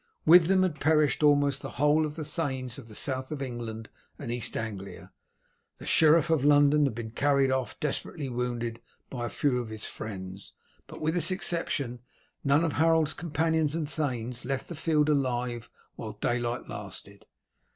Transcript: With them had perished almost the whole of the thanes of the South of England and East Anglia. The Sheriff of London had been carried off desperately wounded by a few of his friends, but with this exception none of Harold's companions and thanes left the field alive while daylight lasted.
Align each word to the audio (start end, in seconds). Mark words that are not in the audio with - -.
With 0.25 0.47
them 0.47 0.63
had 0.63 0.79
perished 0.79 1.21
almost 1.21 1.61
the 1.61 1.69
whole 1.77 2.07
of 2.07 2.15
the 2.15 2.25
thanes 2.25 2.79
of 2.79 2.87
the 2.87 2.95
South 2.95 3.31
of 3.31 3.39
England 3.39 3.87
and 4.17 4.31
East 4.31 4.57
Anglia. 4.57 5.11
The 5.77 5.85
Sheriff 5.85 6.31
of 6.31 6.43
London 6.43 6.85
had 6.85 6.95
been 6.95 7.11
carried 7.11 7.51
off 7.51 7.79
desperately 7.79 8.27
wounded 8.27 8.81
by 9.11 9.27
a 9.27 9.29
few 9.29 9.59
of 9.59 9.69
his 9.69 9.85
friends, 9.85 10.53
but 10.87 11.01
with 11.01 11.13
this 11.13 11.29
exception 11.29 11.99
none 12.43 12.63
of 12.63 12.73
Harold's 12.73 13.13
companions 13.13 13.75
and 13.75 13.87
thanes 13.87 14.43
left 14.43 14.69
the 14.69 14.75
field 14.75 15.07
alive 15.07 15.69
while 15.97 16.13
daylight 16.13 16.67
lasted. 16.67 17.27